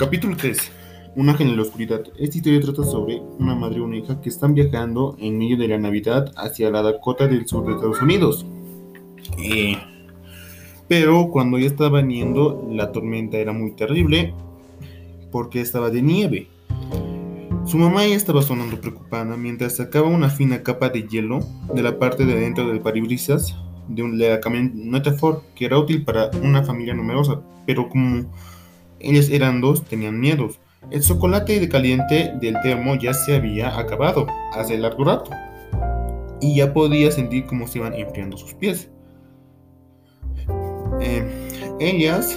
[0.00, 0.56] Capítulo 3.
[1.16, 2.02] Un ángel en la oscuridad.
[2.18, 5.68] Esta historia trata sobre una madre y una hija que están viajando en medio de
[5.68, 8.46] la Navidad hacia la Dakota del sur de Estados Unidos.
[9.36, 9.76] Eh,
[10.88, 14.32] pero cuando ya estaba yendo, la tormenta era muy terrible
[15.30, 16.48] porque estaba de nieve.
[17.66, 21.40] Su mamá ya estaba sonando preocupada mientras sacaba una fina capa de hielo
[21.74, 23.54] de la parte de dentro del paribrisas
[23.86, 25.14] de, un, de la camioneta
[25.54, 28.24] que era útil para una familia numerosa, pero como
[29.00, 30.60] ellos eran dos, tenían miedos.
[30.90, 35.30] El chocolate de caliente del termo ya se había acabado hace largo rato.
[36.40, 38.90] Y ya podía sentir cómo se iban enfriando sus pies.
[41.00, 41.48] Eh,
[41.80, 42.36] ellas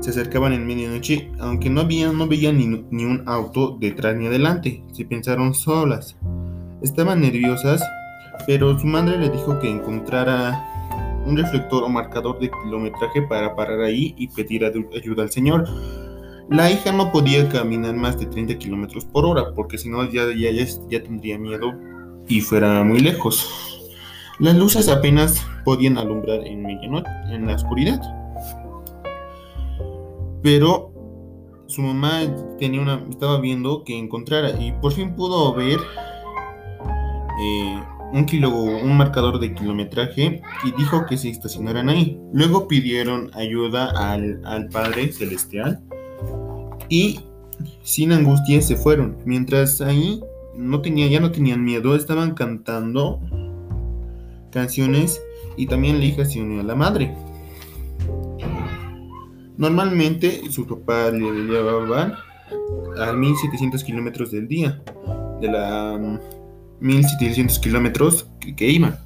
[0.00, 4.26] se acercaban en medianoche, aunque no, había, no veían ni, ni un auto detrás ni
[4.26, 4.82] adelante.
[4.92, 6.16] Se pensaron solas.
[6.82, 7.82] Estaban nerviosas,
[8.46, 10.77] pero su madre le dijo que encontrara
[11.28, 15.64] un reflector o marcador de kilometraje para parar ahí y pedir ayuda al señor.
[16.50, 20.24] La hija no podía caminar más de 30 kilómetros por hora porque si no ya,
[20.34, 21.74] ya, ya tendría miedo
[22.26, 23.46] y fuera muy lejos.
[24.38, 28.00] Las luces apenas podían alumbrar en medianoche, en la oscuridad.
[30.42, 30.92] Pero
[31.66, 32.20] su mamá
[32.58, 35.78] tenía una, estaba viendo que encontrara y por fin pudo ver
[37.40, 42.18] eh, un, kilo, un marcador de kilometraje y dijo que se estacionaran ahí.
[42.32, 45.80] Luego pidieron ayuda al, al Padre Celestial
[46.88, 47.20] y
[47.82, 49.18] sin angustia se fueron.
[49.24, 50.20] Mientras ahí
[50.54, 53.20] no tenía, ya no tenían miedo, estaban cantando
[54.50, 55.22] canciones
[55.56, 57.14] y también la hija se unió a la madre.
[59.56, 62.14] Normalmente sus papás le llevaban
[62.98, 64.80] a 1700 kilómetros del día
[65.40, 66.20] de la
[66.80, 69.02] 1700 kilómetros que, que iba.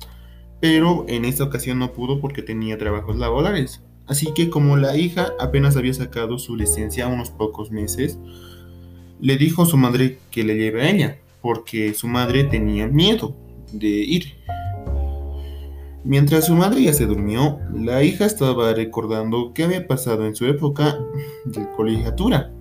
[0.60, 3.82] Pero en esta ocasión no pudo porque tenía trabajos laborales.
[4.06, 8.18] Así que como la hija apenas había sacado su licencia unos pocos meses,
[9.20, 13.36] le dijo a su madre que le lleve a ella, porque su madre tenía miedo
[13.72, 14.34] de ir.
[16.04, 20.46] Mientras su madre ya se durmió, la hija estaba recordando qué había pasado en su
[20.46, 20.98] época
[21.44, 22.52] de colegiatura.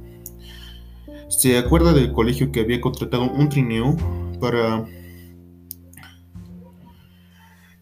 [1.28, 3.96] Se acuerda del colegio que había contratado un trineo
[4.40, 4.86] para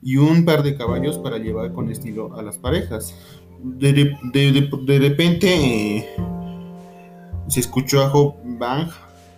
[0.01, 3.15] y un par de caballos para llevar con estilo a las parejas.
[3.61, 4.15] De,
[4.99, 6.09] repente eh,
[7.47, 8.89] se escuchó a Hope Bang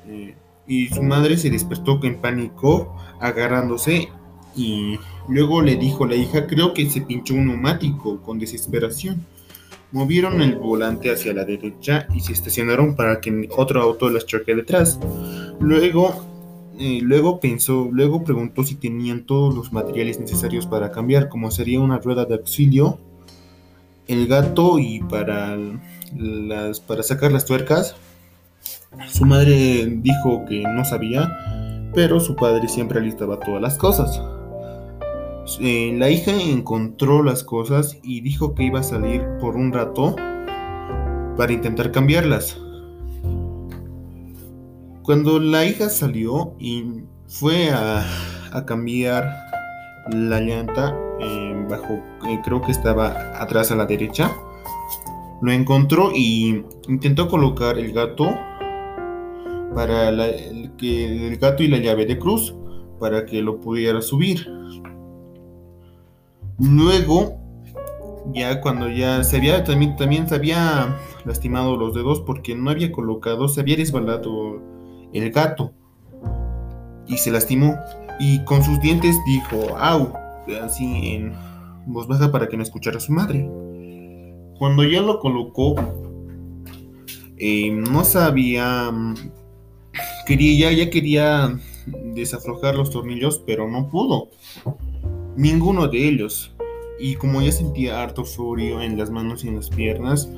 [0.08, 0.36] eh,
[0.68, 4.10] y su madre se despertó en pánico, agarrándose
[4.56, 9.26] y luego le dijo la hija, creo que se pinchó un neumático con desesperación.
[9.92, 14.56] Movieron el volante hacia la derecha y se estacionaron para que otro auto las choque
[14.56, 15.00] detrás.
[15.60, 16.31] Luego
[17.02, 22.00] luego pensó, luego preguntó si tenían todos los materiales necesarios para cambiar, como sería una
[22.00, 23.00] rueda de auxilio,
[24.08, 25.58] el gato y para
[26.16, 27.96] las para sacar las tuercas.
[29.08, 31.32] Su madre dijo que no sabía,
[31.94, 34.22] pero su padre siempre alistaba todas las cosas.
[35.60, 40.16] Eh, la hija encontró las cosas y dijo que iba a salir por un rato
[41.38, 42.58] para intentar cambiarlas.
[45.04, 48.06] Cuando la hija salió y fue a,
[48.66, 49.26] cambiar
[50.12, 51.94] la llanta eh, bajo,
[52.28, 54.32] eh, creo que estaba atrás a la derecha,
[55.42, 58.30] lo encontró y intentó colocar el gato
[59.74, 60.20] para el,
[60.80, 62.54] el gato y la llave de cruz
[63.00, 64.48] para que lo pudiera subir.
[66.60, 67.40] Luego,
[68.36, 70.96] ya cuando ya se había también, también se había
[71.26, 74.71] lastimado los dedos porque no había colocado, se había resbalado
[75.14, 75.74] el gato
[77.08, 77.76] y se lastimó
[78.20, 80.14] y con sus dientes dijo au
[80.64, 81.34] así en
[81.86, 83.50] voz baja para que no escuchara su madre.
[84.58, 85.76] Cuando ya lo colocó
[87.38, 88.92] eh, no sabía
[90.28, 91.60] quería ya, quería
[92.14, 94.30] desaflojar los tornillos pero no pudo.
[95.36, 96.54] Ninguno de ellos.
[97.00, 100.30] Y como ya sentía harto frío en las manos y en las piernas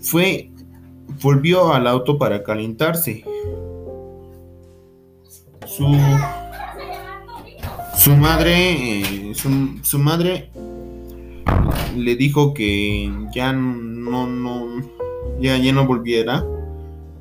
[0.00, 0.50] fue
[1.22, 3.24] volvió al auto para calentarse
[5.76, 5.86] su,
[7.96, 10.50] su madre, eh, su, madre
[11.96, 14.66] le dijo que ya no, no,
[15.40, 16.44] ya, ya no volviera,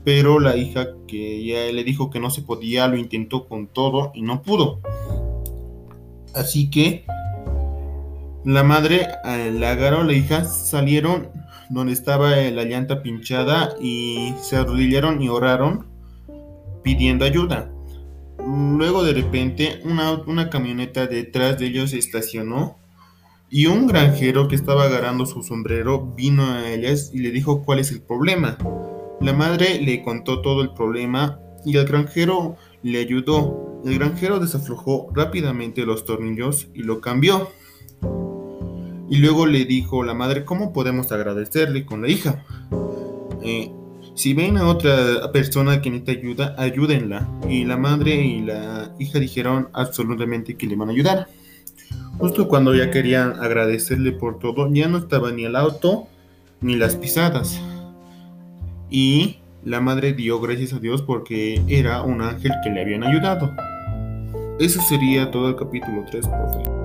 [0.04, 4.12] pero la hija que ya le dijo que no se podía, lo intentó con todo
[4.14, 4.82] y no pudo.
[6.36, 7.06] Así que
[8.46, 11.30] la madre eh, la agarró la hija, salieron
[11.70, 15.88] donde estaba la llanta pinchada y se arrodillaron y oraron
[16.84, 17.73] pidiendo ayuda.
[18.45, 22.78] Luego de repente una, camioneta detrás de ellos se estacionó
[23.50, 27.80] y un granjero que estaba agarrando su sombrero vino a ellas y le dijo cuál
[27.80, 28.57] es el problema.
[29.22, 33.81] La madre le contó todo el problema y el granjero le ayudó.
[33.86, 37.50] El granjero desaflojó rápidamente los tornillos y lo cambió.
[39.10, 42.44] Y luego le dijo la madre, ¿cómo podemos agradecerle con la hija?
[43.44, 43.72] Eh,
[44.15, 47.27] si ven a otra persona que necesita ayuda, ayúdenla.
[47.50, 51.27] Y la madre y la hija dijeron absolutamente que le van a ayudar.
[52.19, 56.07] Justo cuando ya querían agradecerle por todo, ya no estaba ni el auto
[56.62, 57.60] ni las pisadas.
[58.89, 63.51] Y la madre dio gracias a Dios porque era un ángel que le habían ayudado.
[64.60, 66.83] Eso sería todo el capítulo 3, profe.